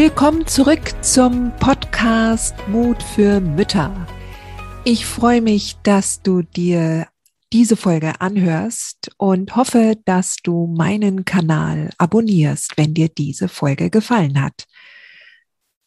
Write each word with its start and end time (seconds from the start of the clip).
Willkommen 0.00 0.46
zurück 0.46 0.94
zum 1.02 1.50
Podcast 1.58 2.54
Mut 2.68 3.02
für 3.02 3.40
Mütter. 3.40 4.06
Ich 4.84 5.04
freue 5.04 5.42
mich, 5.42 5.74
dass 5.82 6.22
du 6.22 6.42
dir 6.42 7.08
diese 7.52 7.74
Folge 7.74 8.20
anhörst 8.20 9.10
und 9.16 9.56
hoffe, 9.56 9.96
dass 10.04 10.36
du 10.36 10.68
meinen 10.68 11.24
Kanal 11.24 11.90
abonnierst, 11.98 12.74
wenn 12.76 12.94
dir 12.94 13.08
diese 13.08 13.48
Folge 13.48 13.90
gefallen 13.90 14.40
hat. 14.40 14.66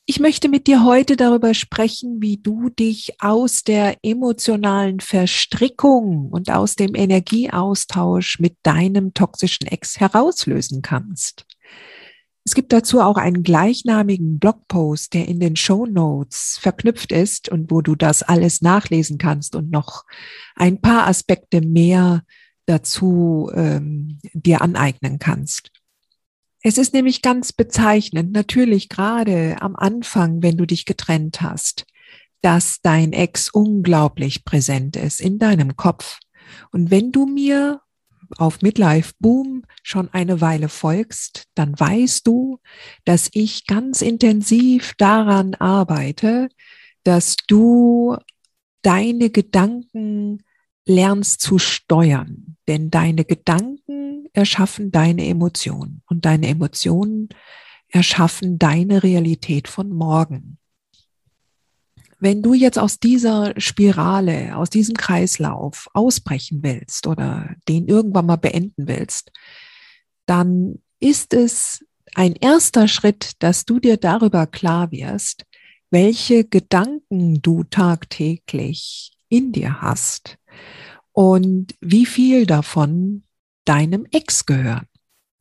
Ich 0.05 0.19
möchte 0.19 0.49
mit 0.49 0.67
dir 0.67 0.83
heute 0.83 1.15
darüber 1.15 1.53
sprechen, 1.53 2.21
wie 2.21 2.35
du 2.35 2.67
dich 2.67 3.13
aus 3.21 3.63
der 3.63 3.95
emotionalen 4.03 4.99
Verstrickung 4.99 6.27
und 6.31 6.51
aus 6.51 6.75
dem 6.75 6.95
Energieaustausch 6.95 8.39
mit 8.39 8.57
deinem 8.63 9.13
toxischen 9.13 9.67
Ex 9.67 10.01
herauslösen 10.01 10.81
kannst. 10.81 11.45
Es 12.51 12.55
gibt 12.55 12.73
dazu 12.73 12.99
auch 12.99 13.15
einen 13.15 13.43
gleichnamigen 13.43 14.37
Blogpost, 14.37 15.13
der 15.13 15.25
in 15.29 15.39
den 15.39 15.55
Show 15.55 15.85
Notes 15.85 16.59
verknüpft 16.59 17.13
ist 17.13 17.47
und 17.47 17.71
wo 17.71 17.81
du 17.81 17.95
das 17.95 18.23
alles 18.23 18.61
nachlesen 18.61 19.17
kannst 19.17 19.55
und 19.55 19.71
noch 19.71 20.03
ein 20.57 20.81
paar 20.81 21.07
Aspekte 21.07 21.61
mehr 21.61 22.25
dazu 22.65 23.49
ähm, 23.53 24.19
dir 24.33 24.61
aneignen 24.61 25.17
kannst. 25.17 25.71
Es 26.61 26.77
ist 26.77 26.93
nämlich 26.93 27.21
ganz 27.21 27.53
bezeichnend, 27.53 28.33
natürlich 28.33 28.89
gerade 28.89 29.55
am 29.61 29.77
Anfang, 29.77 30.43
wenn 30.43 30.57
du 30.57 30.65
dich 30.65 30.83
getrennt 30.83 31.41
hast, 31.41 31.85
dass 32.41 32.81
dein 32.81 33.13
Ex 33.13 33.47
unglaublich 33.47 34.43
präsent 34.43 34.97
ist 34.97 35.21
in 35.21 35.39
deinem 35.39 35.77
Kopf. 35.77 36.19
Und 36.73 36.91
wenn 36.91 37.13
du 37.13 37.27
mir 37.27 37.79
auf 38.37 38.61
Midlife 38.61 39.13
Boom 39.19 39.63
schon 39.83 40.09
eine 40.13 40.41
Weile 40.41 40.69
folgst, 40.69 41.45
dann 41.55 41.79
weißt 41.79 42.25
du, 42.27 42.59
dass 43.05 43.29
ich 43.33 43.65
ganz 43.67 44.01
intensiv 44.01 44.93
daran 44.97 45.55
arbeite, 45.55 46.49
dass 47.03 47.35
du 47.47 48.17
deine 48.81 49.29
Gedanken 49.29 50.43
lernst 50.85 51.41
zu 51.41 51.59
steuern. 51.59 52.57
Denn 52.67 52.89
deine 52.89 53.25
Gedanken 53.25 54.27
erschaffen 54.33 54.91
deine 54.91 55.25
Emotionen 55.25 56.01
und 56.07 56.25
deine 56.25 56.47
Emotionen 56.47 57.29
erschaffen 57.89 58.57
deine 58.57 59.03
Realität 59.03 59.67
von 59.67 59.89
morgen. 59.89 60.57
Wenn 62.21 62.43
du 62.43 62.53
jetzt 62.53 62.77
aus 62.77 62.99
dieser 62.99 63.59
Spirale, 63.59 64.55
aus 64.55 64.69
diesem 64.69 64.95
Kreislauf 64.95 65.89
ausbrechen 65.93 66.59
willst 66.61 67.07
oder 67.07 67.55
den 67.67 67.87
irgendwann 67.87 68.27
mal 68.27 68.35
beenden 68.35 68.87
willst, 68.87 69.31
dann 70.27 70.75
ist 70.99 71.33
es 71.33 71.83
ein 72.13 72.35
erster 72.35 72.87
Schritt, 72.87 73.31
dass 73.39 73.65
du 73.65 73.79
dir 73.79 73.97
darüber 73.97 74.45
klar 74.45 74.91
wirst, 74.91 75.45
welche 75.89 76.43
Gedanken 76.45 77.41
du 77.41 77.63
tagtäglich 77.63 79.13
in 79.27 79.51
dir 79.51 79.81
hast 79.81 80.37
und 81.13 81.73
wie 81.81 82.05
viel 82.05 82.45
davon 82.45 83.23
deinem 83.65 84.05
Ex 84.11 84.45
gehören. 84.45 84.85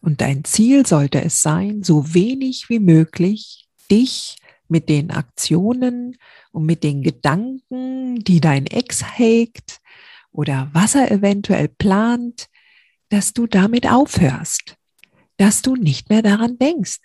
Und 0.01 0.23
dein 0.23 0.45
Ziel 0.45 0.87
sollte 0.87 1.23
es 1.23 1.43
sein, 1.43 1.83
so 1.83 2.15
wenig 2.15 2.71
wie 2.71 2.81
möglich 2.81 3.69
dich 3.91 4.39
mit 4.71 4.89
den 4.89 5.11
Aktionen 5.11 6.17
und 6.53 6.67
mit 6.67 6.85
den 6.85 7.03
Gedanken, 7.03 8.23
die 8.25 8.41
dein 8.41 8.67
Ex 8.67 9.05
hegt 9.19 9.81
oder 10.33 10.71
was 10.73 10.95
er 10.95 11.11
eventuell 11.11 11.69
plant, 11.69 12.47
dass 13.09 13.33
du 13.33 13.47
damit 13.47 13.91
aufhörst, 13.91 14.77
dass 15.37 15.63
du 15.63 15.77
nicht 15.77 16.09
mehr 16.09 16.23
daran 16.23 16.59
denkst, 16.59 16.99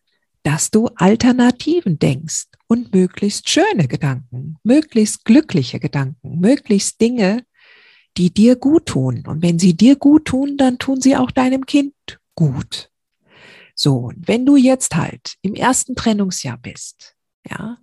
dass 0.43 0.69
du 0.69 0.89
Alternativen 0.95 1.97
denkst 1.97 2.45
und 2.67 2.93
möglichst 2.93 3.49
schöne 3.49 3.87
Gedanken, 3.87 4.57
möglichst 4.63 5.25
glückliche 5.25 5.79
Gedanken, 5.79 6.39
möglichst 6.39 7.01
Dinge, 7.01 7.43
die 8.17 8.31
dir 8.31 8.55
gut 8.55 8.85
tun. 8.85 9.23
Und 9.25 9.41
wenn 9.41 9.57
sie 9.57 9.75
dir 9.75 9.95
gut 9.95 10.25
tun, 10.25 10.57
dann 10.57 10.77
tun 10.77 11.01
sie 11.01 11.15
auch 11.15 11.31
deinem 11.31 11.65
Kind 11.65 11.93
gut. 12.35 12.91
So, 13.73 13.97
und 13.97 14.27
wenn 14.27 14.45
du 14.45 14.55
jetzt 14.55 14.95
halt 14.95 15.35
im 15.41 15.55
ersten 15.55 15.95
Trennungsjahr 15.95 16.57
bist, 16.57 17.14
ja, 17.49 17.77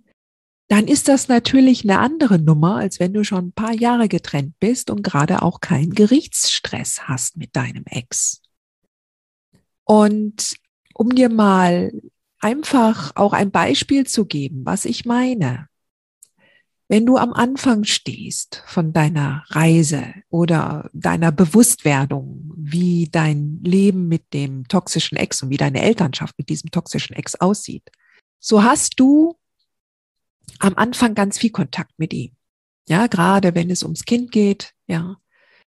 dann 0.69 0.87
ist 0.87 1.07
das 1.07 1.27
natürlich 1.27 1.83
eine 1.83 1.99
andere 1.99 2.39
Nummer, 2.39 2.77
als 2.77 2.99
wenn 2.99 3.13
du 3.13 3.23
schon 3.23 3.47
ein 3.47 3.53
paar 3.53 3.73
Jahre 3.73 4.07
getrennt 4.07 4.55
bist 4.59 4.89
und 4.89 5.03
gerade 5.03 5.41
auch 5.41 5.59
keinen 5.59 5.93
Gerichtsstress 5.93 7.03
hast 7.03 7.37
mit 7.37 7.55
deinem 7.55 7.83
Ex. 7.85 8.41
Und 9.83 10.55
um 10.93 11.13
dir 11.13 11.29
mal 11.29 11.91
einfach 12.39 13.11
auch 13.15 13.33
ein 13.33 13.51
Beispiel 13.51 14.05
zu 14.05 14.25
geben, 14.25 14.65
was 14.65 14.85
ich 14.85 15.05
meine. 15.05 15.67
Wenn 16.89 17.05
du 17.05 17.17
am 17.17 17.33
Anfang 17.33 17.85
stehst 17.85 18.63
von 18.67 18.93
deiner 18.93 19.45
Reise 19.47 20.13
oder 20.29 20.89
deiner 20.93 21.31
Bewusstwerdung, 21.31 22.51
wie 22.57 23.09
dein 23.11 23.61
Leben 23.63 24.07
mit 24.07 24.33
dem 24.33 24.67
toxischen 24.67 25.17
Ex 25.17 25.41
und 25.41 25.49
wie 25.49 25.57
deine 25.57 25.81
Elternschaft 25.81 26.37
mit 26.37 26.49
diesem 26.49 26.71
toxischen 26.71 27.15
Ex 27.15 27.35
aussieht, 27.35 27.89
so 28.39 28.63
hast 28.63 28.99
du 28.99 29.37
am 30.59 30.75
Anfang 30.75 31.15
ganz 31.15 31.37
viel 31.37 31.51
Kontakt 31.51 31.97
mit 31.97 32.13
ihm. 32.13 32.31
Ja, 32.87 33.07
gerade 33.07 33.55
wenn 33.55 33.69
es 33.69 33.83
ums 33.83 34.05
Kind 34.05 34.31
geht, 34.31 34.73
ja, 34.87 35.17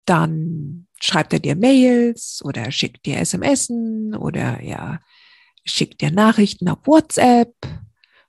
dann 0.05 0.87
schreibt 1.01 1.33
er 1.33 1.39
dir 1.39 1.57
Mails 1.57 2.43
oder 2.45 2.71
schickt 2.71 3.07
dir 3.07 3.19
SMS 3.19 3.71
oder 3.71 4.61
er 4.61 5.01
schickt 5.65 6.01
dir 6.01 6.11
Nachrichten 6.11 6.69
auf 6.69 6.87
WhatsApp 6.87 7.55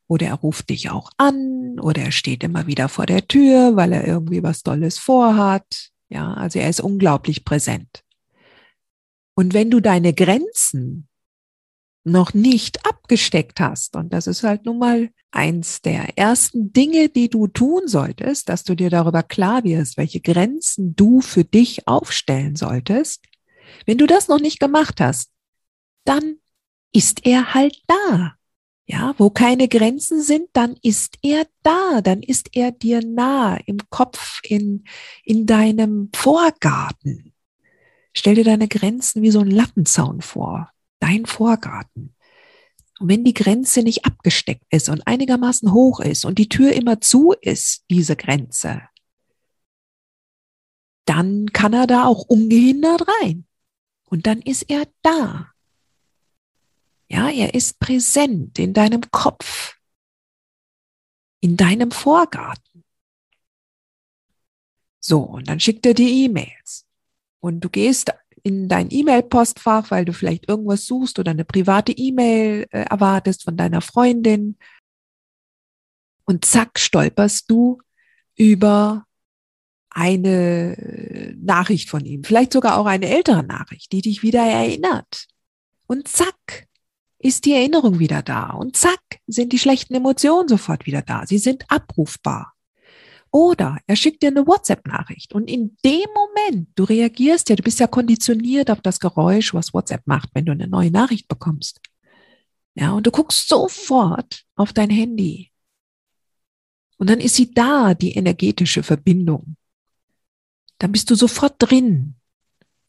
oder 0.08 0.28
er 0.28 0.36
ruft 0.36 0.70
dich 0.70 0.90
auch 0.90 1.10
an 1.18 1.80
oder 1.80 2.04
er 2.04 2.12
steht 2.12 2.44
immer 2.44 2.68
wieder 2.68 2.90
vor 2.90 3.06
der 3.06 3.28
Tür, 3.28 3.76
weil 3.76 3.92
er 3.94 4.08
irgendwie 4.08 4.44
was 4.44 4.64
Tolles 4.64 5.00
vorhat. 5.00 5.90
Ja, 6.10 6.34
also 6.34 6.60
er 6.60 6.70
ist 6.70 6.82
unglaublich 6.82 7.44
präsent. 7.44 8.04
Und 9.36 9.54
wenn 9.54 9.70
du 9.70 9.80
deine 9.80 10.14
Grenzen 10.14 11.08
noch 12.06 12.34
nicht 12.34 12.86
abgesteckt 12.86 13.60
hast, 13.60 13.96
und 13.96 14.14
das 14.14 14.28
ist 14.28 14.44
halt 14.44 14.66
nun 14.66 14.80
mal 14.80 15.10
eins 15.32 15.82
der 15.82 16.18
ersten 16.18 16.72
Dinge, 16.72 17.10
die 17.10 17.30
du 17.30 17.48
tun 17.48 17.88
solltest, 17.88 18.48
dass 18.48 18.64
du 18.64 18.76
dir 18.76 18.90
darüber 18.90 19.22
klar 19.24 19.64
wirst, 19.64 19.98
welche 19.98 20.22
Grenzen 20.22 20.96
du 20.96 21.20
für 21.20 21.44
dich 21.44 21.88
aufstellen 21.88 22.56
solltest. 22.56 23.26
Wenn 23.86 23.98
du 23.98 24.08
das 24.08 24.28
noch 24.28 24.40
nicht 24.40 24.60
gemacht 24.60 25.02
hast, 25.02 25.32
dann 26.06 26.38
ist 26.94 27.26
er 27.26 27.54
halt 27.54 27.82
da. 27.88 28.36
Ja, 28.88 29.16
wo 29.18 29.32
keine 29.32 29.68
Grenzen 29.68 30.22
sind, 30.22 30.48
dann 30.54 30.76
ist 30.84 31.18
er 31.24 31.48
da, 31.64 32.02
dann 32.02 32.22
ist 32.22 32.56
er 32.56 32.72
dir 32.72 33.02
nah 33.04 33.58
im 33.66 33.80
Kopf, 33.90 34.40
in, 34.44 34.84
in 35.24 35.48
deinem 35.48 36.12
Vorgarten. 36.16 37.34
Stell 38.14 38.36
dir 38.36 38.44
deine 38.44 38.68
Grenzen 38.68 39.24
wie 39.24 39.32
so 39.32 39.40
ein 39.40 39.50
Lattenzaun 39.50 40.22
vor, 40.22 40.70
dein 41.00 41.26
Vorgarten. 41.26 42.16
Und 43.00 43.10
wenn 43.10 43.24
die 43.24 43.34
Grenze 43.34 43.84
nicht 43.84 44.06
abgesteckt 44.06 44.66
ist 44.70 44.90
und 44.90 45.06
einigermaßen 45.06 45.74
hoch 45.74 46.00
ist 46.00 46.26
und 46.26 46.40
die 46.40 46.50
Tür 46.50 46.74
immer 46.74 47.02
zu 47.02 47.34
ist, 47.42 47.84
diese 47.90 48.16
Grenze, 48.16 48.82
dann 51.06 51.52
kann 51.54 51.74
er 51.74 51.88
da 51.88 52.06
auch 52.06 52.24
ungehindert 52.24 53.06
rein. 53.22 53.46
Und 54.06 54.28
dann 54.28 54.42
ist 54.42 54.64
er 54.64 54.88
da. 55.02 55.52
Ja, 57.08 57.30
er 57.30 57.54
ist 57.54 57.80
präsent 57.80 58.58
in 58.58 58.74
deinem 58.74 59.02
Kopf, 59.12 59.78
in 61.42 61.58
deinem 61.58 61.92
Vorgarten. 61.92 62.84
So, 65.00 65.20
und 65.22 65.48
dann 65.48 65.60
schickt 65.60 65.86
er 65.86 65.94
dir 65.94 66.10
E-Mails. 66.10 66.88
Und 67.40 67.60
du 67.60 67.70
gehst 67.70 68.12
in 68.46 68.70
dein 68.70 68.92
E-Mail-Postfach, 68.92 69.90
weil 69.90 70.06
du 70.06 70.14
vielleicht 70.14 70.48
irgendwas 70.48 70.86
suchst 70.86 71.18
oder 71.18 71.32
eine 71.32 71.46
private 71.46 71.92
E-Mail 71.92 72.68
äh, 72.70 72.82
erwartest 72.82 73.44
von 73.44 73.58
deiner 73.58 73.82
Freundin. 73.82 74.56
Und 76.26 76.46
zack, 76.46 76.78
stolperst 76.78 77.50
du 77.50 77.82
über 78.36 79.06
eine 79.90 81.34
Nachricht 81.42 81.90
von 81.90 82.06
ihm, 82.06 82.24
vielleicht 82.24 82.54
sogar 82.54 82.78
auch 82.78 82.86
eine 82.86 83.10
ältere 83.10 83.44
Nachricht, 83.44 83.92
die 83.92 84.02
dich 84.02 84.22
wieder 84.22 84.46
erinnert. 84.46 85.26
Und 85.88 86.08
zack, 86.08 86.68
ist 87.18 87.46
die 87.46 87.54
Erinnerung 87.54 87.98
wieder 87.98 88.22
da. 88.22 88.52
Und 88.52 88.78
zack, 88.78 89.02
sind 89.26 89.54
die 89.54 89.60
schlechten 89.60 89.96
Emotionen 89.96 90.48
sofort 90.48 90.86
wieder 90.86 91.02
da. 91.02 91.26
Sie 91.26 91.40
sind 91.40 91.66
abrufbar. 91.70 92.55
Oder 93.36 93.80
er 93.86 93.98
schickt 93.98 94.24
dir 94.24 94.30
eine 94.30 94.48
WhatsApp-Nachricht 94.48 95.34
und 95.34 95.50
in 95.50 95.76
dem 95.84 96.08
Moment, 96.14 96.70
du 96.76 96.86
reagierst 96.86 97.50
ja, 97.50 97.58
du 97.58 97.64
bist 97.64 97.82
ja 97.82 97.88
konditioniert 97.88 98.72
auf 98.72 98.80
das 98.80 99.02
Geräusch, 99.02 99.54
was 99.54 99.74
WhatsApp 99.74 100.08
macht, 100.08 100.30
wenn 100.34 100.46
du 100.46 100.54
eine 100.54 100.70
neue 100.70 100.90
Nachricht 100.90 101.28
bekommst. 101.28 101.82
Ja, 102.76 102.94
und 102.94 103.06
du 103.06 103.12
guckst 103.12 103.50
sofort 103.50 104.46
auf 104.56 104.72
dein 104.72 104.90
Handy. 104.90 105.52
Und 106.96 107.10
dann 107.10 107.20
ist 107.20 107.36
sie 107.36 107.54
da, 107.54 107.94
die 107.94 108.14
energetische 108.14 108.84
Verbindung. 108.84 109.58
Dann 110.78 110.94
bist 110.94 111.10
du 111.10 111.16
sofort 111.16 111.56
drin. 111.58 112.16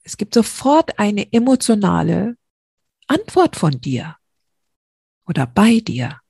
Es 0.04 0.16
gibt 0.16 0.32
sofort 0.32 0.96
eine 1.00 1.32
emotionale 1.32 2.36
Antwort 3.08 3.56
von 3.56 3.80
dir 3.80 4.14
oder 5.26 5.44
bei 5.44 5.80
dir. 5.80 6.20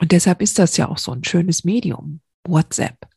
Und 0.00 0.12
deshalb 0.12 0.40
ist 0.40 0.58
das 0.58 0.78
ja 0.78 0.88
auch 0.88 0.96
so 0.96 1.12
ein 1.12 1.24
schönes 1.24 1.64
Medium. 1.64 2.22
WhatsApp. 2.48 3.08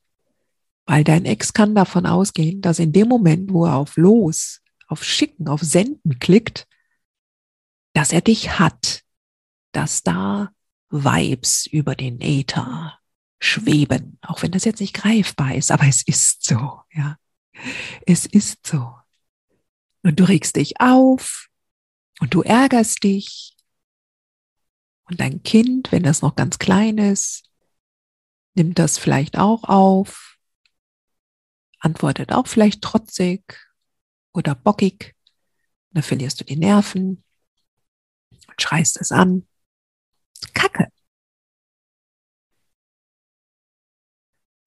Weil 0.85 1.03
dein 1.03 1.25
Ex 1.25 1.53
kann 1.53 1.75
davon 1.75 2.05
ausgehen, 2.05 2.61
dass 2.61 2.79
in 2.79 2.91
dem 2.91 3.07
Moment, 3.07 3.53
wo 3.53 3.65
er 3.65 3.75
auf 3.75 3.95
Los, 3.97 4.61
auf 4.87 5.03
Schicken, 5.03 5.47
auf 5.47 5.61
Senden 5.61 6.19
klickt, 6.19 6.67
dass 7.93 8.11
er 8.11 8.21
dich 8.21 8.59
hat, 8.59 9.03
dass 9.71 10.03
da 10.03 10.51
Vibes 10.89 11.65
über 11.65 11.95
den 11.95 12.19
Äther 12.19 12.99
schweben, 13.39 14.19
auch 14.21 14.41
wenn 14.43 14.51
das 14.51 14.65
jetzt 14.65 14.81
nicht 14.81 14.93
greifbar 14.93 15.55
ist, 15.55 15.71
aber 15.71 15.87
es 15.87 16.03
ist 16.03 16.43
so, 16.43 16.81
ja. 16.93 17.17
Es 18.05 18.25
ist 18.25 18.65
so. 18.65 18.93
Und 20.03 20.19
du 20.19 20.23
regst 20.23 20.55
dich 20.55 20.79
auf 20.79 21.47
und 22.19 22.33
du 22.33 22.41
ärgerst 22.41 23.03
dich. 23.03 23.55
Und 25.03 25.19
dein 25.19 25.43
Kind, 25.43 25.91
wenn 25.91 26.03
das 26.03 26.21
noch 26.21 26.35
ganz 26.35 26.59
klein 26.59 26.97
ist, 26.97 27.43
nimmt 28.53 28.79
das 28.79 28.97
vielleicht 28.97 29.37
auch 29.37 29.63
auf, 29.63 30.37
antwortet 31.79 32.31
auch 32.31 32.47
vielleicht 32.47 32.81
trotzig 32.81 33.57
oder 34.33 34.55
bockig. 34.55 35.15
Da 35.91 36.01
verlierst 36.01 36.39
du 36.39 36.45
die 36.45 36.57
Nerven 36.57 37.23
und 38.47 38.61
schreist 38.61 38.99
es 39.01 39.11
an. 39.11 39.47
Kacke. 40.53 40.87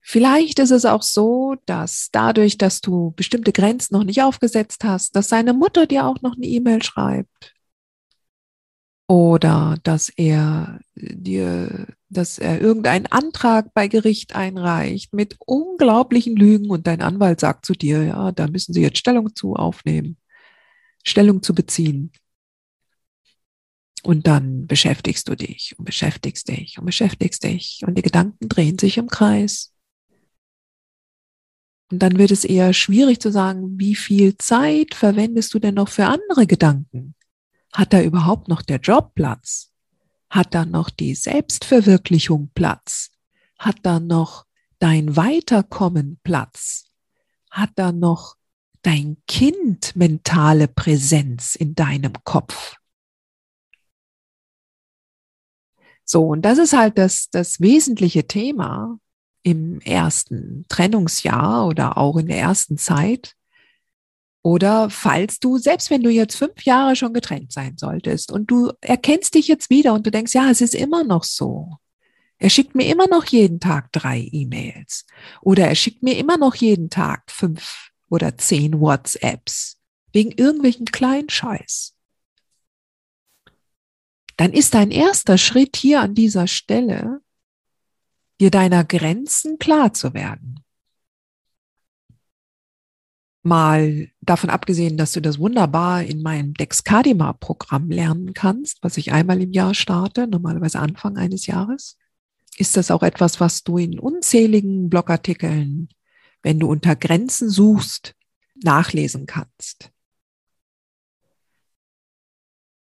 Vielleicht 0.01 0.59
ist 0.59 0.71
es 0.71 0.85
auch 0.85 1.03
so, 1.03 1.57
dass 1.65 2.11
dadurch, 2.13 2.59
dass 2.59 2.83
du 2.83 3.13
bestimmte 3.13 3.53
Grenzen 3.53 3.95
noch 3.95 4.05
nicht 4.05 4.23
aufgesetzt 4.23 4.85
hast, 4.85 5.17
dass 5.17 5.31
seine 5.31 5.55
Mutter 5.55 5.87
dir 5.87 6.07
auch 6.07 6.21
noch 6.21 6.37
eine 6.37 6.47
E-Mail 6.47 6.83
schreibt 6.83 7.54
oder 9.07 9.77
dass 9.83 10.09
er 10.09 10.81
dir, 10.95 11.89
dass 12.09 12.39
er 12.39 12.61
irgendeinen 12.61 13.07
Antrag 13.07 13.75
bei 13.75 13.89
Gericht 13.89 14.35
einreicht 14.35 15.13
mit 15.13 15.37
unglaublichen 15.41 16.37
Lügen 16.37 16.71
und 16.71 16.87
dein 16.87 17.03
Anwalt 17.03 17.41
sagt 17.41 17.67
zu 17.67 17.75
dir, 17.75 18.03
ja, 18.03 18.33
da 18.33 18.49
müssen 18.49 18.73
Sie 18.73 18.81
jetzt 18.81 18.99
Stellung 18.99 19.35
zu 19.35 19.55
aufnehmen, 19.57 20.17
Stellung 21.05 21.43
zu 21.43 21.55
beziehen. 21.55 22.13
Und 24.03 24.27
dann 24.27 24.67
beschäftigst 24.67 25.29
du 25.29 25.35
dich 25.35 25.75
und 25.79 25.85
beschäftigst 25.87 26.49
dich 26.49 26.79
und 26.79 26.85
beschäftigst 26.85 27.43
dich 27.45 27.83
und 27.87 27.97
die 27.97 28.03
Gedanken 28.03 28.49
drehen 28.49 28.79
sich 28.79 28.99
im 28.99 29.09
Kreis. 29.09 29.73
Und 31.91 32.01
dann 32.01 32.19
wird 32.19 32.31
es 32.31 32.45
eher 32.45 32.73
schwierig 32.73 33.21
zu 33.21 33.31
sagen, 33.31 33.79
wie 33.79 33.95
viel 33.95 34.37
Zeit 34.37 34.95
verwendest 34.95 35.53
du 35.55 35.59
denn 35.59 35.75
noch 35.75 35.89
für 35.89 36.07
andere 36.07 36.47
Gedanken? 36.47 37.15
Hat 37.75 37.93
da 37.93 38.01
überhaupt 38.01 38.47
noch 38.47 38.63
der 38.63 38.79
Job 38.79 39.15
Platz? 39.17 39.73
Hat 40.31 40.55
da 40.55 40.65
noch 40.65 40.91
die 40.91 41.15
Selbstverwirklichung 41.17 42.51
Platz? 42.55 43.11
Hat 43.59 43.79
da 43.83 43.99
noch 43.99 44.47
dein 44.79 45.17
Weiterkommen 45.17 46.21
Platz? 46.23 46.85
Hat 47.51 47.71
da 47.75 47.91
noch 47.91 48.37
dein 48.83 49.17
Kind 49.27 49.97
mentale 49.97 50.69
Präsenz 50.69 51.57
in 51.57 51.75
deinem 51.75 52.13
Kopf? 52.23 52.77
So, 56.05 56.29
und 56.29 56.43
das 56.43 56.59
ist 56.59 56.75
halt 56.75 56.97
das, 56.97 57.29
das 57.31 57.61
wesentliche 57.61 58.29
Thema 58.29 59.01
im 59.43 59.81
ersten 59.81 60.65
Trennungsjahr 60.69 61.67
oder 61.67 61.99
auch 61.99 62.19
in 62.19 62.27
der 62.27 62.39
ersten 62.39 62.79
Zeit, 62.79 63.35
oder 64.45 64.91
falls 64.91 65.41
du, 65.41 65.57
selbst 65.57 65.89
wenn 65.89 66.03
du 66.03 66.11
jetzt 66.11 66.37
fünf 66.37 66.65
Jahre 66.65 66.97
schon 66.97 67.15
getrennt 67.15 67.51
sein 67.51 67.79
solltest 67.79 68.31
und 68.31 68.51
du 68.51 68.73
erkennst 68.83 69.35
dich 69.35 69.49
jetzt 69.49 69.71
wieder 69.71 69.95
und 69.95 70.07
du 70.07 70.11
denkst, 70.11 70.35
ja, 70.35 70.51
es 70.51 70.61
ist 70.61 70.75
immer 70.75 71.03
noch 71.03 71.25
so. 71.25 71.79
Er 72.37 72.51
schickt 72.51 72.75
mir 72.75 72.87
immer 72.87 73.07
noch 73.09 73.25
jeden 73.25 73.59
Tag 73.59 73.91
drei 73.93 74.29
E-Mails. 74.33 75.07
Oder 75.41 75.69
er 75.69 75.75
schickt 75.75 76.03
mir 76.03 76.19
immer 76.19 76.37
noch 76.37 76.57
jeden 76.57 76.91
Tag 76.91 77.31
fünf 77.31 77.89
oder 78.11 78.37
zehn 78.37 78.81
WhatsApps. 78.81 79.81
Wegen 80.13 80.33
irgendwelchen 80.33 80.87
Kleinscheiß. 80.87 81.95
Dann 84.37 84.53
ist 84.53 84.75
dein 84.75 84.91
erster 84.91 85.39
Schritt 85.39 85.75
hier 85.75 86.03
an 86.03 86.15
dieser 86.15 86.49
Stelle, 86.49 87.23
dir 88.43 88.51
deiner 88.51 88.85
Grenzen 88.85 89.59
klar 89.59 89.95
zu 89.95 90.13
werden. 90.13 90.64
Mal 93.47 94.09
davon 94.23 94.49
abgesehen, 94.49 94.97
dass 94.97 95.13
du 95.13 95.21
das 95.21 95.39
wunderbar 95.39 96.03
in 96.03 96.23
meinem 96.23 96.55
Dexcadima-Programm 96.55 97.91
lernen 97.91 98.33
kannst, 98.33 98.79
was 98.83 98.97
ich 98.97 99.13
einmal 99.13 99.41
im 99.43 99.53
Jahr 99.53 99.75
starte, 99.75 100.27
normalerweise 100.27 100.81
Anfang 100.81 101.19
eines 101.19 101.47
Jahres, 101.47 101.99
ist 102.57 102.77
das 102.77 102.91
auch 102.91 103.03
etwas, 103.03 103.41
was 103.41 103.63
du 103.63 103.77
in 103.77 103.99
unzähligen 103.99 104.89
Blogartikeln, 104.89 105.91
wenn 106.43 106.59
du 106.59 106.71
unter 106.71 106.97
Grenzen 106.97 107.51
suchst, 107.51 108.15
nachlesen 108.55 109.27
kannst. 109.27 109.91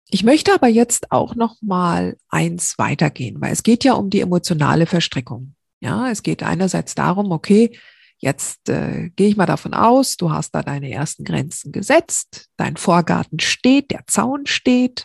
Ich 0.08 0.22
möchte 0.22 0.54
aber 0.54 0.68
jetzt 0.68 1.12
auch 1.12 1.34
noch 1.34 1.60
mal 1.60 2.16
eins 2.28 2.78
weitergehen, 2.78 3.38
weil 3.40 3.52
es 3.52 3.64
geht 3.64 3.84
ja 3.84 3.94
um 3.94 4.08
die 4.08 4.20
emotionale 4.20 4.86
Verstrickung. 4.86 5.56
Ja, 5.80 6.10
es 6.10 6.22
geht 6.22 6.42
einerseits 6.42 6.94
darum, 6.94 7.32
okay, 7.32 7.78
Jetzt 8.24 8.70
äh, 8.70 9.10
gehe 9.16 9.28
ich 9.28 9.36
mal 9.36 9.44
davon 9.44 9.74
aus, 9.74 10.16
du 10.16 10.30
hast 10.30 10.52
da 10.54 10.62
deine 10.62 10.90
ersten 10.90 11.24
Grenzen 11.24 11.72
gesetzt, 11.72 12.48
dein 12.56 12.78
Vorgarten 12.78 13.38
steht, 13.38 13.90
der 13.90 14.06
Zaun 14.06 14.46
steht, 14.46 15.04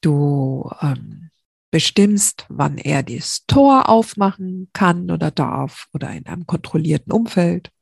du 0.00 0.70
ähm, 0.80 1.30
bestimmst, 1.72 2.46
wann 2.48 2.78
er 2.78 3.02
das 3.02 3.46
Tor 3.48 3.88
aufmachen 3.88 4.70
kann 4.72 5.10
oder 5.10 5.32
darf 5.32 5.88
oder 5.92 6.12
in 6.12 6.24
einem 6.26 6.46
kontrollierten 6.46 7.12
Umfeld. 7.12 7.72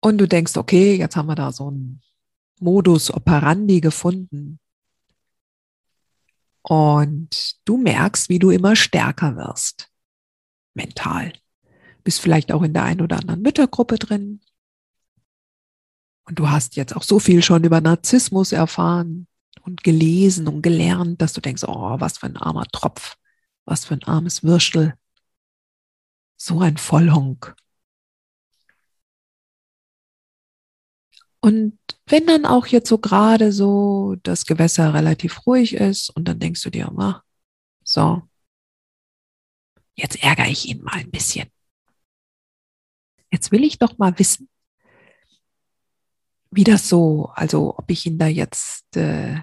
Und 0.00 0.18
du 0.18 0.26
denkst, 0.26 0.56
okay, 0.56 0.96
jetzt 0.96 1.14
haben 1.14 1.28
wir 1.28 1.36
da 1.36 1.52
so 1.52 1.68
einen 1.68 2.02
Modus 2.58 3.12
operandi 3.14 3.80
gefunden. 3.80 4.58
Und 6.62 7.60
du 7.64 7.76
merkst, 7.76 8.28
wie 8.28 8.40
du 8.40 8.50
immer 8.50 8.74
stärker 8.74 9.36
wirst, 9.36 9.88
mental 10.74 11.32
bist 12.02 12.20
vielleicht 12.20 12.52
auch 12.52 12.62
in 12.62 12.74
der 12.74 12.84
einen 12.84 13.00
oder 13.00 13.18
anderen 13.18 13.42
Müttergruppe 13.42 13.98
drin. 13.98 14.40
Und 16.24 16.38
du 16.38 16.50
hast 16.50 16.76
jetzt 16.76 16.94
auch 16.96 17.02
so 17.02 17.18
viel 17.18 17.42
schon 17.42 17.64
über 17.64 17.80
Narzissmus 17.80 18.52
erfahren 18.52 19.26
und 19.62 19.84
gelesen 19.84 20.48
und 20.48 20.62
gelernt, 20.62 21.20
dass 21.20 21.32
du 21.32 21.40
denkst, 21.40 21.64
oh, 21.66 22.00
was 22.00 22.18
für 22.18 22.26
ein 22.26 22.36
armer 22.36 22.66
Tropf, 22.72 23.16
was 23.64 23.84
für 23.84 23.94
ein 23.94 24.04
armes 24.04 24.42
Würstel, 24.42 24.94
so 26.36 26.60
ein 26.60 26.76
Vollhonk. 26.76 27.54
Und 31.40 31.78
wenn 32.06 32.26
dann 32.26 32.46
auch 32.46 32.66
jetzt 32.66 32.88
so 32.88 32.98
gerade 32.98 33.52
so 33.52 34.16
das 34.22 34.46
Gewässer 34.46 34.94
relativ 34.94 35.46
ruhig 35.46 35.74
ist 35.74 36.10
und 36.10 36.26
dann 36.28 36.38
denkst 36.38 36.62
du 36.62 36.70
dir, 36.70 36.88
ah, 36.98 37.22
so, 37.84 38.22
jetzt 39.94 40.22
ärgere 40.22 40.48
ich 40.48 40.68
ihn 40.68 40.82
mal 40.82 40.94
ein 40.94 41.10
bisschen. 41.10 41.48
Jetzt 43.32 43.50
will 43.50 43.64
ich 43.64 43.78
doch 43.78 43.96
mal 43.98 44.18
wissen, 44.18 44.48
wie 46.50 46.64
das 46.64 46.88
so, 46.88 47.30
also 47.34 47.78
ob 47.78 47.90
ich 47.90 48.04
ihn 48.06 48.18
da 48.18 48.26
jetzt 48.26 48.94
äh, 48.96 49.40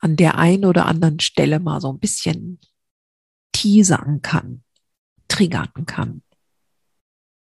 an 0.00 0.16
der 0.16 0.36
einen 0.36 0.64
oder 0.64 0.86
anderen 0.86 1.20
Stelle 1.20 1.60
mal 1.60 1.80
so 1.80 1.92
ein 1.92 2.00
bisschen 2.00 2.58
teasern 3.52 4.20
kann, 4.20 4.64
triggern 5.28 5.86
kann. 5.86 6.22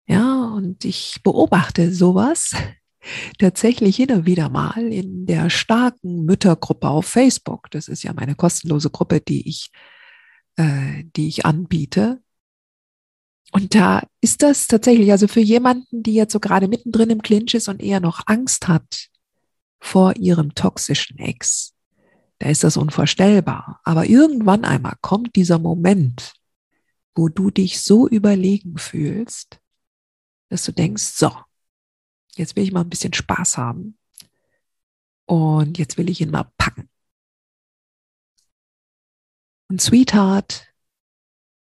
Ja, 0.08 0.46
und 0.46 0.84
ich 0.84 1.22
beobachte 1.24 1.94
sowas 1.94 2.54
tatsächlich 3.40 4.00
und 4.00 4.26
wieder 4.26 4.50
mal 4.50 4.92
in 4.92 5.26
der 5.26 5.50
starken 5.50 6.26
Müttergruppe 6.26 6.90
auf 6.90 7.06
Facebook. 7.06 7.72
Das 7.72 7.88
ist 7.88 8.04
ja 8.04 8.12
meine 8.12 8.36
kostenlose 8.36 8.90
Gruppe, 8.90 9.22
die 9.22 9.48
ich, 9.48 9.72
äh, 10.58 11.06
die 11.16 11.30
ich 11.30 11.46
anbiete. 11.46 12.22
Und 13.52 13.74
da 13.74 14.04
ist 14.22 14.44
das 14.44 14.68
tatsächlich, 14.68 15.12
also 15.12 15.28
für 15.28 15.40
jemanden, 15.40 16.04
die 16.04 16.14
jetzt 16.14 16.34
so 16.34 16.40
gerade 16.40 16.68
mittendrin 16.68 17.10
im 17.10 17.22
Clinch 17.22 17.54
ist 17.56 17.68
und 17.68 17.82
eher 17.82 18.00
noch 18.00 18.22
Angst 18.28 18.68
hat 18.68 19.10
vor 19.80 20.16
ihrem 20.18 20.54
toxischen 20.54 21.18
Ex, 21.18 21.74
da 22.40 22.50
ist 22.50 22.64
das 22.64 22.78
unvorstellbar. 22.78 23.82
Aber 23.84 24.06
irgendwann 24.06 24.66
einmal 24.66 24.96
kommt 25.02 25.36
dieser 25.36 25.60
Moment, 25.60 26.34
wo 27.16 27.28
du 27.28 27.50
dich 27.50 27.82
so 27.82 28.08
überlegen 28.08 28.78
fühlst, 28.78 29.60
dass 30.50 30.64
du 30.64 30.72
denkst, 30.72 31.04
so, 31.04 31.36
jetzt 32.36 32.56
will 32.56 32.64
ich 32.64 32.72
mal 32.72 32.82
ein 32.82 32.90
bisschen 32.90 33.14
Spaß 33.14 33.58
haben 33.58 33.98
und 35.26 35.78
jetzt 35.78 35.98
will 35.98 36.10
ich 36.10 36.22
ihn 36.22 36.32
mal 36.32 36.50
packen. 36.58 36.90
Und 39.70 39.82
Sweetheart, 39.82 40.69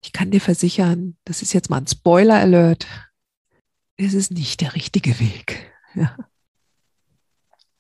ich 0.04 0.12
kann 0.12 0.32
dir 0.32 0.42
versichern, 0.42 1.18
das 1.24 1.42
ist 1.42 1.54
jetzt 1.54 1.70
mal 1.70 1.78
ein 1.78 1.88
Spoiler 1.88 2.36
Alert, 2.36 2.86
es 3.98 4.14
ist 4.14 4.32
nicht 4.32 4.62
der 4.62 4.76
richtige 4.76 5.20
Weg. 5.20 5.70
Ja. 5.96 6.18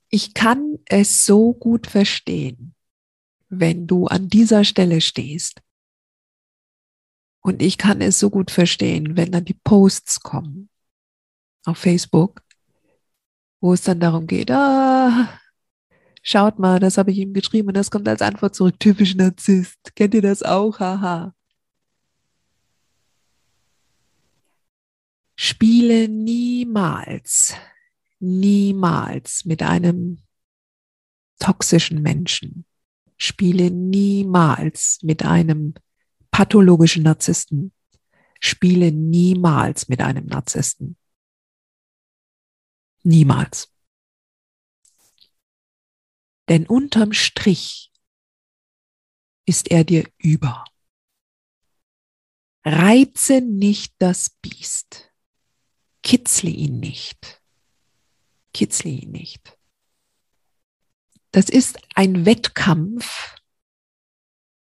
Ich 0.10 0.36
kann 0.36 0.77
es 0.86 1.25
so 1.25 1.56
gut 1.56 1.88
verstehen, 1.88 2.75
wenn 3.50 3.88
du 3.88 4.06
an 4.06 4.30
dieser 4.30 4.65
Stelle 4.65 5.01
stehst. 5.01 5.63
Und 7.42 7.63
ich 7.63 7.80
kann 7.80 8.01
es 8.01 8.20
so 8.20 8.30
gut 8.30 8.51
verstehen, 8.51 9.18
wenn 9.18 9.32
dann 9.32 9.46
die 9.46 9.56
Posts 9.56 10.20
kommen 10.20 10.70
auf 11.65 11.80
Facebook, 11.80 12.44
wo 13.60 13.74
es 13.74 13.82
dann 13.82 14.00
darum 14.00 14.27
geht, 14.27 14.51
ah, 14.51 15.39
schaut 16.22 16.60
mal, 16.60 16.80
das 16.80 17.00
habe 17.00 17.10
ich 17.10 17.18
ihm 17.18 17.34
geschrieben 17.34 17.70
und 17.70 17.74
das 17.74 17.89
kommt 17.89 18.08
als 18.08 18.22
Antwort 18.22 18.53
zurück, 18.53 18.80
typisch 18.80 19.15
Narzisst. 19.15 19.96
Kennt 19.96 20.13
ihr 20.13 20.22
das 20.22 20.44
auch? 20.44 20.80
Haha. 20.80 21.34
Spiele 25.36 26.08
niemals, 26.08 27.56
niemals 28.20 29.46
mit 29.46 29.63
einem 29.63 30.24
toxischen 31.40 32.02
Menschen. 32.02 32.66
Spiele 33.18 33.72
niemals 33.72 35.00
mit 35.02 35.24
einem 35.24 35.74
pathologischen 36.32 37.04
Narzissten. 37.04 37.74
Spiele 38.40 38.92
niemals 38.92 39.88
mit 39.88 40.02
einem 40.02 40.25
Narzissten. 40.25 40.98
Niemals. 43.04 43.74
Denn 46.50 46.68
unterm 46.68 47.13
Strich 47.13 47.92
ist 49.46 49.72
er 49.72 49.84
dir 49.84 50.10
über. 50.18 50.66
Reize 52.66 53.42
nicht 53.42 53.96
das 53.98 54.30
Biest 54.42 55.12
kitzle 56.03 56.50
ihn 56.50 56.79
nicht. 56.79 57.41
Kitzle 58.53 58.91
ihn 58.91 59.12
nicht. 59.12 59.57
Das 61.31 61.50
ist 61.50 61.79
ein 61.95 62.25
Wettkampf, 62.25 63.36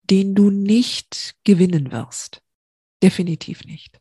den 0.05 0.35
du 0.35 0.51
nicht 0.51 1.35
gewinnen 1.45 1.91
wirst. 1.91 2.43
Definitiv 3.03 3.65
nicht. 3.65 4.01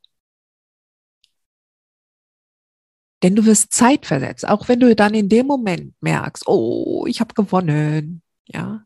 Denn 3.23 3.35
du 3.35 3.45
wirst 3.45 3.73
Zeit 3.73 4.05
versetzt, 4.05 4.47
auch 4.47 4.67
wenn 4.67 4.79
du 4.79 4.95
dann 4.95 5.13
in 5.13 5.29
dem 5.29 5.47
Moment 5.47 5.95
merkst, 6.01 6.47
oh, 6.47 7.05
ich 7.07 7.19
habe 7.19 7.33
gewonnen, 7.33 8.21
ja. 8.45 8.85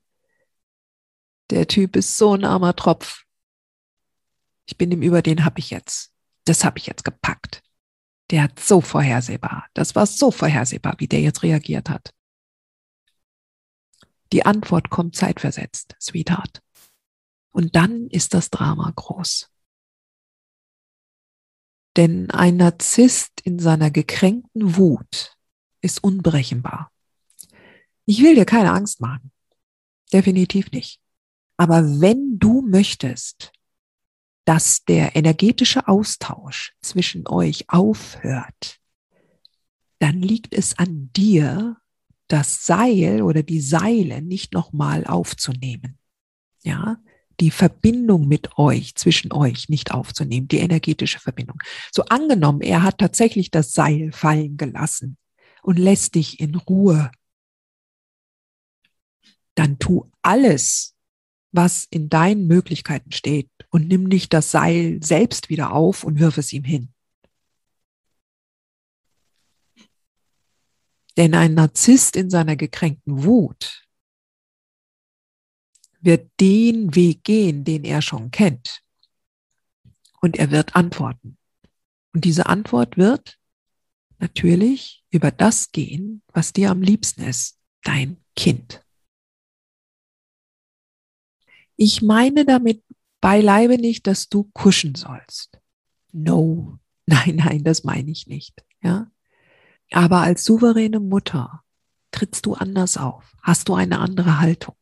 Der 1.49 1.67
Typ 1.67 1.95
ist 1.95 2.17
so 2.17 2.33
ein 2.33 2.45
armer 2.45 2.75
Tropf. 2.75 3.23
Ich 4.65 4.77
bin 4.77 4.91
ihm 4.91 5.01
über, 5.01 5.21
den 5.21 5.45
habe 5.45 5.59
ich 5.59 5.69
jetzt. 5.69 6.13
Das 6.45 6.63
habe 6.63 6.77
ich 6.77 6.87
jetzt 6.87 7.03
gepackt. 7.03 7.62
Der 8.33 8.41
hat 8.41 8.59
so 8.59 8.81
vorhersehbar. 8.81 9.67
Das 9.75 9.93
war 9.93 10.07
so 10.07 10.31
vorhersehbar, 10.31 10.95
wie 10.97 11.07
der 11.07 11.21
jetzt 11.21 11.43
reagiert 11.43 11.87
hat. 11.87 12.15
Die 14.31 14.43
Antwort 14.43 14.89
kommt 14.89 15.15
zeitversetzt, 15.15 15.95
Sweetheart. 16.01 16.63
Und 17.51 17.75
dann 17.75 18.07
ist 18.07 18.33
das 18.33 18.49
Drama 18.49 18.91
groß. 18.95 19.51
Denn 21.95 22.31
ein 22.31 22.57
Narzisst 22.57 23.39
in 23.43 23.59
seiner 23.59 23.91
gekränkten 23.91 24.77
Wut 24.77 25.37
ist 25.81 26.03
unberechenbar. 26.03 26.91
Ich 28.05 28.23
will 28.23 28.33
dir 28.33 28.45
keine 28.45 28.71
Angst 28.71 28.99
machen. 28.99 29.31
Definitiv 30.11 30.71
nicht. 30.71 30.99
Aber 31.55 31.83
wenn 32.01 32.39
du 32.39 32.63
möchtest, 32.63 33.51
dass 34.45 34.83
der 34.85 35.15
energetische 35.15 35.87
Austausch 35.87 36.73
zwischen 36.81 37.27
euch 37.27 37.69
aufhört, 37.69 38.79
dann 39.99 40.21
liegt 40.21 40.53
es 40.53 40.77
an 40.77 41.11
dir, 41.15 41.77
das 42.27 42.65
Seil 42.65 43.21
oder 43.21 43.43
die 43.43 43.61
Seile 43.61 44.21
nicht 44.21 44.53
nochmal 44.53 45.05
aufzunehmen. 45.05 45.97
Ja, 46.63 46.97
die 47.39 47.51
Verbindung 47.51 48.27
mit 48.27 48.57
euch, 48.57 48.95
zwischen 48.95 49.31
euch 49.33 49.69
nicht 49.69 49.91
aufzunehmen, 49.91 50.47
die 50.47 50.59
energetische 50.59 51.19
Verbindung. 51.19 51.59
So 51.91 52.03
angenommen, 52.05 52.61
er 52.61 52.83
hat 52.83 52.97
tatsächlich 52.99 53.51
das 53.51 53.73
Seil 53.73 54.11
fallen 54.11 54.57
gelassen 54.57 55.17
und 55.61 55.79
lässt 55.79 56.15
dich 56.15 56.39
in 56.39 56.55
Ruhe. 56.55 57.11
Dann 59.55 59.79
tu 59.79 60.09
alles, 60.21 60.92
was 61.53 61.85
in 61.89 62.09
deinen 62.09 62.47
Möglichkeiten 62.47 63.11
steht, 63.11 63.49
und 63.69 63.87
nimm 63.87 64.03
nicht 64.03 64.33
das 64.33 64.51
Seil 64.51 65.01
selbst 65.01 65.49
wieder 65.49 65.71
auf 65.71 66.03
und 66.03 66.19
wirf 66.19 66.37
es 66.37 66.51
ihm 66.53 66.63
hin. 66.63 66.93
Denn 71.17 71.35
ein 71.35 71.53
Narzisst 71.53 72.15
in 72.15 72.29
seiner 72.29 72.55
gekränkten 72.55 73.23
Wut 73.23 73.87
wird 76.01 76.29
den 76.39 76.95
Weg 76.95 77.23
gehen, 77.23 77.63
den 77.63 77.83
er 77.83 78.01
schon 78.01 78.31
kennt. 78.31 78.81
Und 80.21 80.37
er 80.37 80.51
wird 80.51 80.75
antworten. 80.75 81.37
Und 82.13 82.25
diese 82.25 82.47
Antwort 82.47 82.97
wird 82.97 83.39
natürlich 84.19 85.03
über 85.09 85.31
das 85.31 85.71
gehen, 85.71 86.21
was 86.27 86.53
dir 86.53 86.71
am 86.71 86.81
liebsten 86.81 87.23
ist, 87.23 87.59
dein 87.83 88.17
Kind. 88.35 88.82
Ich 91.75 92.01
meine 92.01 92.45
damit 92.45 92.83
beileibe 93.21 93.77
nicht, 93.77 94.05
dass 94.07 94.29
du 94.29 94.49
kuschen 94.53 94.95
sollst. 94.95 95.59
No, 96.11 96.79
nein, 97.05 97.37
nein, 97.37 97.63
das 97.63 97.83
meine 97.83 98.11
ich 98.11 98.27
nicht. 98.27 98.63
Ja, 98.81 99.09
aber 99.91 100.21
als 100.21 100.43
souveräne 100.43 100.99
Mutter 100.99 101.63
trittst 102.11 102.45
du 102.45 102.53
anders 102.53 102.97
auf, 102.97 103.35
hast 103.41 103.69
du 103.69 103.75
eine 103.75 103.99
andere 103.99 104.39
Haltung. 104.39 104.75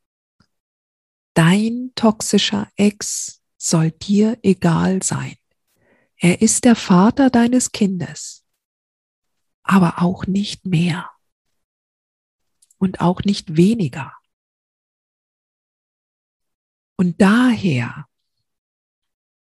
Dein 1.33 1.91
toxischer 1.95 2.67
Ex 2.75 3.41
soll 3.57 3.91
dir 3.91 4.37
egal 4.41 5.01
sein. 5.03 5.35
Er 6.17 6.41
ist 6.41 6.65
der 6.65 6.75
Vater 6.75 7.29
deines 7.29 7.71
Kindes, 7.71 8.45
aber 9.63 10.01
auch 10.01 10.27
nicht 10.27 10.65
mehr 10.65 11.09
und 12.77 12.99
auch 13.01 13.21
nicht 13.23 13.55
weniger. 13.55 14.13
Und 17.01 17.19
daher 17.19 18.05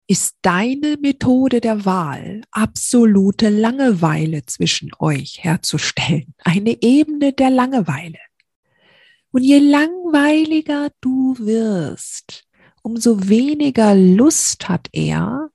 ist 0.08 0.34
deine 0.42 0.96
Methode 1.00 1.60
der 1.60 1.84
Wahl, 1.84 2.42
absolute 2.50 3.48
Langeweile 3.48 4.44
zwischen 4.44 4.90
euch 4.98 5.44
herzustellen, 5.44 6.34
eine 6.38 6.82
Ebene 6.82 7.32
der 7.32 7.50
Langeweile, 7.50 8.18
Und 9.30 9.44
je 9.44 9.60
langweiliger 9.60 10.90
du 11.00 11.36
wirst, 11.38 12.42
umso 12.82 13.28
weniger 13.28 13.94
Lust 13.94 14.68
hat 14.68 14.88
er, 14.90 15.48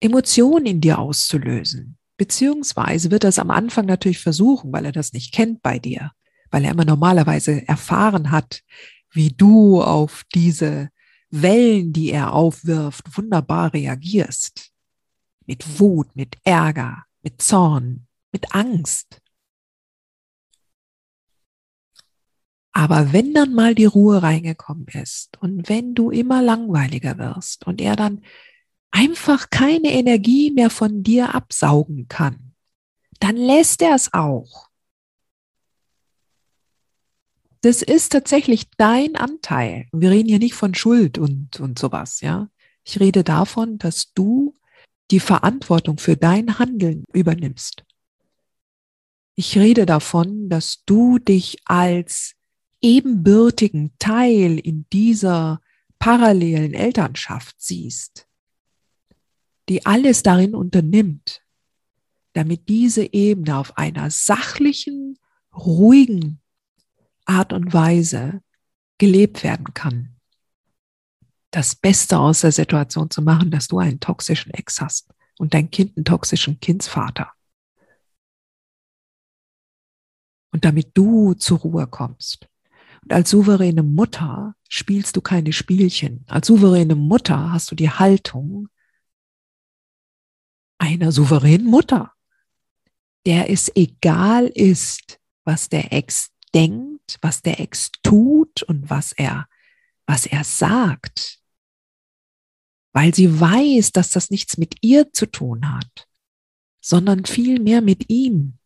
Emotionen 0.00 0.66
in 0.66 0.80
dir 0.80 0.98
auszulösen. 0.98 1.98
Beziehungsweise 2.16 3.12
wird 3.12 3.22
er 3.22 3.28
es 3.28 3.38
am 3.38 3.52
Anfang 3.52 3.86
natürlich 3.86 4.18
versuchen, 4.18 4.72
weil 4.72 4.86
er 4.86 4.92
das 4.92 5.12
nicht 5.12 5.32
kennt 5.32 5.62
bei 5.62 5.78
dir, 5.78 6.10
weil 6.50 6.64
er 6.64 6.72
immer 6.72 6.84
normalerweise 6.84 7.68
erfahren 7.68 8.32
hat, 8.32 8.64
wie 9.12 9.30
du 9.30 9.80
auf 9.80 10.24
diese 10.34 10.90
Wellen, 11.30 11.92
die 11.92 12.10
er 12.10 12.32
aufwirft, 12.32 13.16
wunderbar 13.16 13.72
reagierst. 13.72 14.70
Mit 15.46 15.78
Wut, 15.78 16.14
mit 16.14 16.36
Ärger, 16.44 17.04
mit 17.22 17.40
Zorn, 17.40 18.06
mit 18.32 18.54
Angst. 18.54 19.20
Aber 22.72 23.12
wenn 23.12 23.34
dann 23.34 23.54
mal 23.54 23.74
die 23.74 23.86
Ruhe 23.86 24.22
reingekommen 24.22 24.86
ist 24.88 25.36
und 25.40 25.68
wenn 25.68 25.94
du 25.94 26.10
immer 26.10 26.42
langweiliger 26.42 27.18
wirst 27.18 27.66
und 27.66 27.80
er 27.80 27.96
dann 27.96 28.22
einfach 28.90 29.50
keine 29.50 29.92
Energie 29.92 30.50
mehr 30.52 30.70
von 30.70 31.02
dir 31.02 31.34
absaugen 31.34 32.06
kann, 32.08 32.54
dann 33.20 33.36
lässt 33.36 33.82
er 33.82 33.94
es 33.94 34.12
auch. 34.12 34.67
Das 37.60 37.82
ist 37.82 38.12
tatsächlich 38.12 38.70
dein 38.76 39.16
Anteil. 39.16 39.88
Wir 39.92 40.10
reden 40.10 40.28
hier 40.28 40.38
nicht 40.38 40.54
von 40.54 40.74
Schuld 40.74 41.18
und, 41.18 41.58
und 41.60 41.78
sowas, 41.78 42.20
ja. 42.20 42.48
Ich 42.84 43.00
rede 43.00 43.24
davon, 43.24 43.78
dass 43.78 44.12
du 44.14 44.54
die 45.10 45.20
Verantwortung 45.20 45.98
für 45.98 46.16
dein 46.16 46.58
Handeln 46.58 47.04
übernimmst. 47.12 47.84
Ich 49.34 49.58
rede 49.58 49.86
davon, 49.86 50.48
dass 50.48 50.84
du 50.84 51.18
dich 51.18 51.58
als 51.64 52.34
ebenbürtigen 52.80 53.92
Teil 53.98 54.58
in 54.58 54.86
dieser 54.92 55.60
parallelen 55.98 56.74
Elternschaft 56.74 57.56
siehst, 57.58 58.26
die 59.68 59.84
alles 59.84 60.22
darin 60.22 60.54
unternimmt, 60.54 61.42
damit 62.34 62.68
diese 62.68 63.12
Ebene 63.12 63.58
auf 63.58 63.76
einer 63.76 64.10
sachlichen, 64.10 65.18
ruhigen 65.54 66.40
Art 67.28 67.52
und 67.52 67.72
Weise 67.72 68.42
gelebt 68.98 69.44
werden 69.44 69.74
kann. 69.74 70.16
Das 71.50 71.74
Beste 71.74 72.18
aus 72.18 72.42
der 72.42 72.52
Situation 72.52 73.10
zu 73.10 73.22
machen, 73.22 73.50
dass 73.50 73.68
du 73.68 73.78
einen 73.78 74.00
toxischen 74.00 74.52
Ex 74.52 74.80
hast 74.80 75.08
und 75.38 75.54
dein 75.54 75.70
Kind 75.70 75.96
einen 75.96 76.04
toxischen 76.04 76.60
Kindsvater. 76.60 77.32
Und 80.50 80.64
damit 80.64 80.90
du 80.94 81.34
zur 81.34 81.58
Ruhe 81.58 81.86
kommst. 81.86 82.48
Und 83.02 83.12
als 83.12 83.30
souveräne 83.30 83.82
Mutter 83.82 84.54
spielst 84.68 85.16
du 85.16 85.20
keine 85.20 85.52
Spielchen. 85.52 86.24
Als 86.26 86.48
souveräne 86.48 86.94
Mutter 86.96 87.52
hast 87.52 87.70
du 87.70 87.74
die 87.74 87.90
Haltung 87.90 88.68
einer 90.78 91.12
souveränen 91.12 91.66
Mutter, 91.66 92.12
der 93.26 93.50
es 93.50 93.70
egal 93.74 94.46
ist, 94.46 95.20
was 95.44 95.68
der 95.68 95.92
Ex 95.92 96.30
denkt, 96.54 96.97
was 97.22 97.42
der 97.42 97.60
Ex 97.60 97.90
tut 98.02 98.62
und 98.62 98.90
was 98.90 99.12
er, 99.12 99.48
was 100.06 100.26
er 100.26 100.44
sagt. 100.44 101.40
Weil 102.92 103.14
sie 103.14 103.40
weiß, 103.40 103.92
dass 103.92 104.10
das 104.10 104.30
nichts 104.30 104.58
mit 104.58 104.76
ihr 104.82 105.12
zu 105.12 105.26
tun 105.26 105.72
hat, 105.72 106.08
sondern 106.80 107.24
viel 107.24 107.60
mehr 107.60 107.80
mit 107.80 108.10
ihm. 108.10 108.58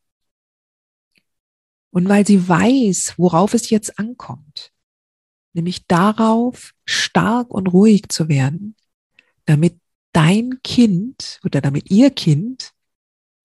Und 1.90 2.08
weil 2.08 2.26
sie 2.26 2.48
weiß, 2.48 3.14
worauf 3.18 3.52
es 3.52 3.68
jetzt 3.68 3.98
ankommt, 3.98 4.72
nämlich 5.52 5.86
darauf, 5.86 6.72
stark 6.86 7.50
und 7.50 7.66
ruhig 7.66 8.08
zu 8.08 8.28
werden, 8.28 8.76
damit 9.44 9.78
dein 10.12 10.60
Kind 10.62 11.40
oder 11.44 11.60
damit 11.60 11.90
ihr 11.90 12.10
Kind 12.10 12.72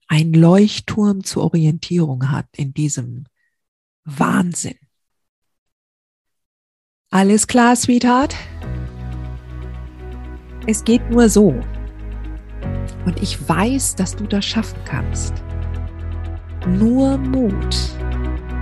ein 0.08 0.34
Leuchtturm 0.34 1.24
zur 1.24 1.44
Orientierung 1.44 2.32
hat 2.32 2.48
in 2.56 2.74
diesem 2.74 3.26
Wahnsinn. 4.06 4.78
Alles 7.10 7.48
klar, 7.48 7.74
Sweetheart? 7.78 8.36
Es 10.68 10.84
geht 10.84 11.10
nur 11.10 11.30
so. 11.30 11.56
Und 13.06 13.22
ich 13.22 13.48
weiß, 13.48 13.96
dass 13.96 14.14
du 14.14 14.26
das 14.26 14.44
schaffen 14.44 14.78
kannst. 14.84 15.34
Nur 16.68 17.18
Mut. 17.18 17.78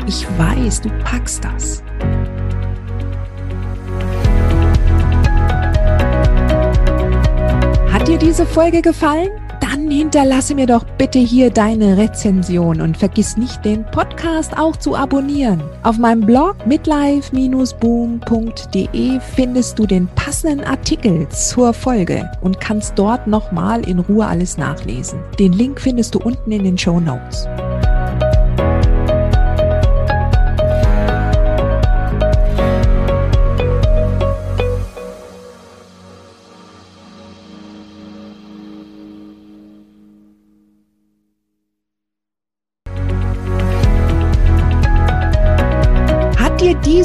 Ich 0.05 0.27
weiß, 0.37 0.81
du 0.81 0.89
packst 1.03 1.43
das. 1.43 1.81
Hat 7.91 8.07
dir 8.07 8.19
diese 8.19 8.45
Folge 8.45 8.83
gefallen? 8.83 9.31
Dann 9.71 9.89
hinterlasse 9.89 10.53
mir 10.53 10.67
doch 10.67 10.85
bitte 10.99 11.17
hier 11.17 11.49
deine 11.49 11.97
Rezension 11.97 12.81
und 12.81 12.97
vergiss 12.97 13.35
nicht, 13.35 13.65
den 13.65 13.83
Podcast 13.83 14.55
auch 14.55 14.75
zu 14.75 14.95
abonnieren. 14.95 15.63
Auf 15.81 15.97
meinem 15.97 16.21
Blog 16.21 16.67
midlife-boom.de 16.67 19.19
findest 19.35 19.79
du 19.79 19.87
den 19.87 20.07
passenden 20.09 20.63
Artikel 20.63 21.27
zur 21.29 21.73
Folge 21.73 22.29
und 22.41 22.61
kannst 22.61 22.99
dort 22.99 23.25
nochmal 23.25 23.89
in 23.89 23.97
Ruhe 23.97 24.27
alles 24.27 24.59
nachlesen. 24.59 25.17
Den 25.39 25.53
Link 25.53 25.81
findest 25.81 26.13
du 26.13 26.19
unten 26.19 26.51
in 26.51 26.63
den 26.63 26.77
Show 26.77 26.99
Notes. 26.99 27.47